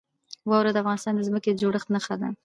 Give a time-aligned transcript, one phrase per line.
[0.49, 2.29] واوره د افغانستان د ځمکې د جوړښت نښه ده.